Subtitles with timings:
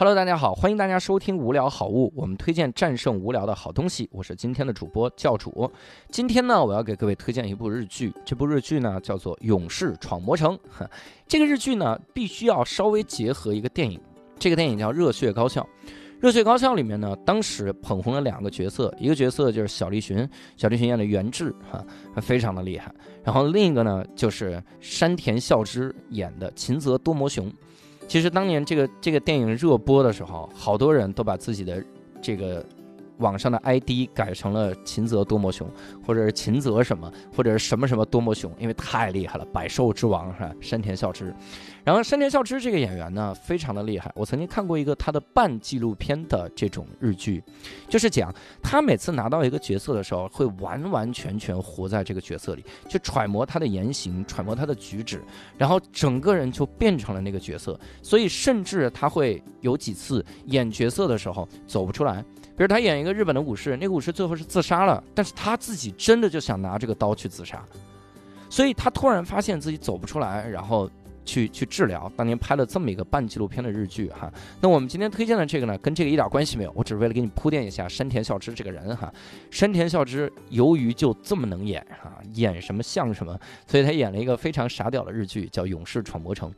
[0.00, 4.08] Hello，大家好，欢迎大家收听无聊好物，我们推荐战胜无聊的好东西。
[4.12, 5.68] 我是今天的主播教主。
[6.08, 10.56] 今天呢，我要给各位推荐一部日剧，这部日剧呢叫做《勇士闯魔城》。
[11.26, 14.00] 这个日剧呢，必须要稍微结合一个电影，
[14.38, 15.62] 这个电影叫《热血高校》。
[16.20, 21.84] 《热血高校》里面呢，当时捧红了两个角色，一个角色就是小栗旬，小栗旬演的元志，哈，
[22.20, 22.94] 非常的厉害。
[23.24, 27.52] 然后另一个呢，就是山田孝之演的秦泽多摩雄。
[28.08, 31.84] 其实当年这个这个电影热播的时候，好多人都把自己的
[32.22, 32.64] 这个
[33.18, 35.70] 网上的 ID 改成了秦泽多摩熊，
[36.04, 40.52] 或者是秦泽什么，或者是什么什么多摩熊，因为太厉害了，百兽之王是吧？
[40.60, 41.34] 山田孝之。
[41.84, 44.12] 然后山田孝之这个演员呢，非常的厉害。
[44.14, 47.42] 我曾经看过一个他的半纪录片的这种日剧，
[47.88, 55.22] 就是讲他每次拿到一个角色的时候，会完完全全活在这个角色里，去揣摩他的言行，揣摩他的举止，
[55.56, 57.78] 然后整个人就变成了那个角色。
[58.02, 62.22] 所以甚至他会有几次演角色的时候走不出来，
[62.58, 67.64] 比如他演一个日本的武士，那个武士最后是自杀了，但是他自己真的就想拿这个刀去自杀，
[68.50, 70.90] 所以他突然发现自己走不出来，然后。
[71.28, 74.32] 去去治疗，当年拍了这么一个半纪录片的日剧哈。
[74.62, 79.12] 那我们今天推荐的这个呢，跟这个一点关系没有，我只是为了给你铺垫一下山田孝之这个人哈。
[79.50, 86.50] 山田孝之由于就这么能演哈，演什么像什么，所以他演了一个非常傻屌的日剧，叫《勇士闯魔城》。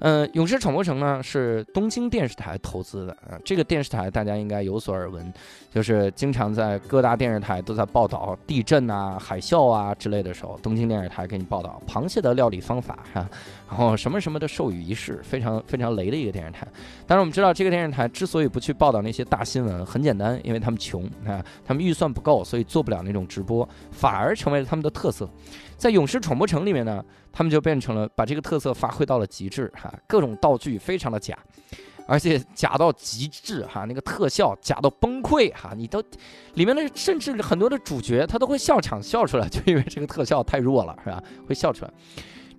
[0.00, 5.32] 嗯，《勇士闯魔城》呢是东京电视台投资的啊，这个电视台大家应该有所耳闻，
[5.70, 13.28] 就是经常在各大电视台都在报道地震啊、海啸啊之类的时候，东京电视台给你报道螃蟹的料理方法哈，
[13.68, 16.66] 然后什么什么的授予仪式，非常非常雷的一个电视台。
[17.06, 25.28] 但是我们知道，这个电视台之所以不去报道那些大新闻，很简单，因为他们穷啊，他们预算不够，所以做不了那种直播，反而成为了他们的特色。
[25.76, 31.38] 在《勇士闯魔城》里面呢，他们就变成了把这个特色发挥到了极致哈，各种道具非常的假，
[32.06, 36.02] 而且假到极致哈，那个特效假到崩溃哈，你都
[36.54, 41.22] 里面的甚至很多的主角他都会笑场笑出来，就因为这个特效太弱了是吧？
[41.46, 41.92] 会笑出来。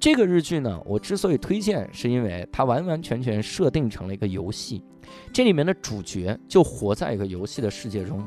[0.00, 4.82] 这个日剧呢，我之所以推荐，是因为它完完全全设定成了一个游戏，
[5.32, 8.24] 这里面的主角就活在一个游戏的世界中。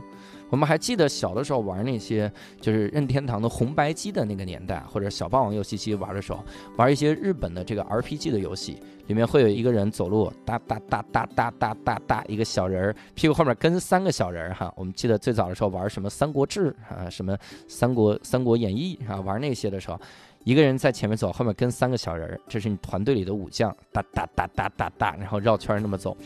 [0.52, 6.44] 我们还记得小的时候玩那些，就是任天堂的红白机的那个年代，或者小霸王游戏机玩的时候，
[6.76, 14.72] 玩一些日本的这个 RPG 的游戏，里面会有一个人走路，哒哒哒哒哒哒哒哒，一个小人儿屁股后面跟三个小人儿哈。
[14.76, 17.34] 我们记得最早的时候玩什么《三国志》啊，什么
[17.70, 19.98] 《三国三国演义》啊，玩那些的时候，
[20.44, 26.18] 一个人在前面走，后面跟三个小人儿，这是你团队里的武将，哒哒哒哒哒哒，然后绕圈那么走。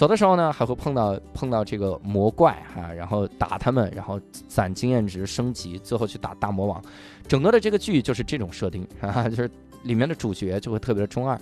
[0.00, 4.18] 走的时候呢，还会碰到碰到这个魔怪哈，然后打他们，然后
[4.48, 6.82] 攒经验值升级，最后去打大魔王。
[7.28, 9.50] 整个的这个剧就是这种设定 哈啊，就是
[9.82, 11.38] 里面的主角就会特别的中二。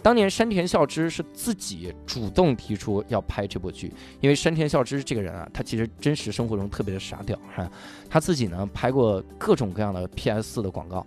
[0.00, 7.68] 当年山田孝之是自己主动提出要拍这部剧，因为山田孝之这个人啊，他其实真实生活中特别的傻屌哈，
[8.08, 11.04] 他自己呢拍过各种各样的 PS 四的广告。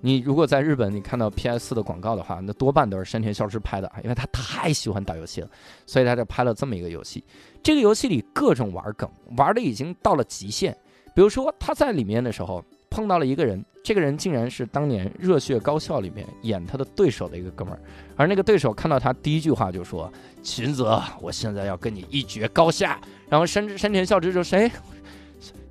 [0.00, 5.50] 你如果在日本，你看到 PS 四的广告的话，那多半都是山田孝之拍的，因为他太喜欢打游戏了，
[5.86, 7.24] 所以他就拍了这么一个游戏。
[7.62, 10.76] 这个游戏里各种玩梗，玩的已经到了极限。
[11.14, 17.80] 比如说他在里面的时候碰到了一个人，这个人竟然是当年《热血高校》里面演他的对手的一个哥们儿，
[18.16, 24.70] 而那个对手看到他第一句话就说：“秦泽，我现在要跟你一决高下。”然后山山田孝之就说：“哎，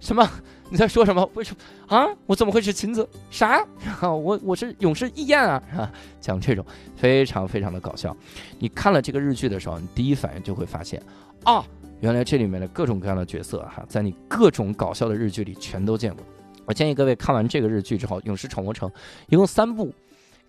[0.02, 0.30] 什么？”
[0.70, 1.30] 你在说什么？
[1.34, 2.08] 为什么啊？
[2.26, 3.08] 我怎么会是晴子？
[3.32, 3.66] 啥？
[4.02, 5.64] 我我是勇士义彦啊！
[5.74, 8.16] 啊，讲这种非常非常的搞笑。
[8.60, 11.02] 你看了这个日剧的时候，你第一反应就会发现，
[11.44, 11.66] 啊，
[12.02, 16.22] 原来这里面的各种各样的角色哈，在你各种搞笑的日剧里全都见过。
[16.66, 18.90] 我建议各位看完这个日剧之后，《勇士闯魔城》
[19.30, 19.94] 一共三部，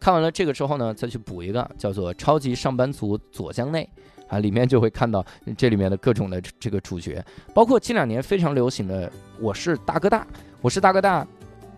[0.01, 3.89] 看完了这个之后呢，再去补一个叫做《超级上班族左江内》。
[4.29, 5.25] 啊，里面就会看到
[5.57, 7.25] 这里面的各种的这个主角，
[7.55, 9.09] 包括近两年非常流行的
[9.41, 10.21] 《我是大哥大》，
[10.61, 11.25] 《我是大哥大》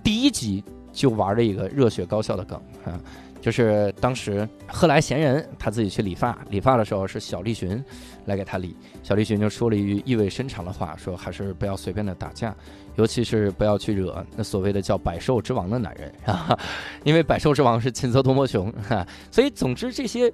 [0.03, 2.99] 第一集就玩了一个热血高校的梗啊，
[3.41, 7.83] 就是当时贺来贤人他自己去理发，理发的时候是小栗旬
[8.27, 12.55] 来给他理，小栗旬就说了一句意味深长的话，说还是不要随便的打架，
[12.97, 16.59] 尤其是不要去惹那所谓的叫百兽之王的男人啊，
[17.05, 20.33] 因为百兽之王是秦泽多摩雄哈，所以总之这些。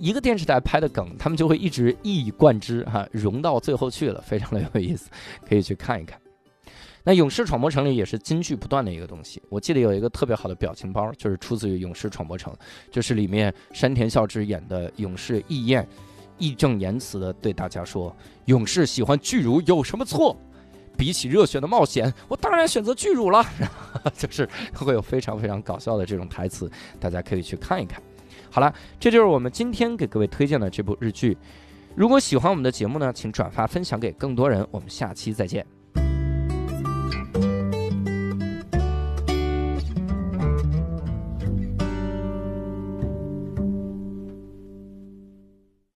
[0.00, 5.10] 一个电视台拍的梗，他们就会一直一以贯之，哈，融到最后去了，非常的有意思，
[5.44, 6.16] 可以去看一看。
[7.08, 9.42] 那《勇士闯魔城》里也是金句不断的一个东西。
[9.48, 12.52] 我记得有一个特别好的表情包，就是出自于《勇士闯魔城》，
[12.90, 15.88] 就是里面山田孝之演的勇士义彦，
[16.36, 18.14] 义正言辞的对大家说
[18.44, 20.36] ：“勇士喜欢巨乳有什么错？
[20.98, 23.42] 比起热血的冒险，我当然选择巨乳了。
[24.12, 26.70] ”就是会有非常非常搞笑的这种台词，
[27.00, 28.02] 大家可以去看一看。
[28.50, 28.70] 好了，
[29.00, 31.38] 这就是我们今天给各位推荐的这部日剧。
[31.96, 34.62] 如果喜欢我们的节目呢，请转发分享给更多人。
[34.70, 35.64] 我们下期再见。